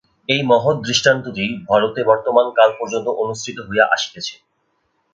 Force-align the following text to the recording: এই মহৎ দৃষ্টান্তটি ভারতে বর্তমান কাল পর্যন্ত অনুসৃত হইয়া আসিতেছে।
এই 0.29 0.41
মহৎ 0.43 0.75
দৃষ্টান্তটি 0.87 1.45
ভারতে 1.69 2.01
বর্তমান 2.03 2.45
কাল 2.57 2.69
পর্যন্ত 2.79 3.07
অনুসৃত 3.23 3.57
হইয়া 3.67 3.85
আসিতেছে। 3.87 4.35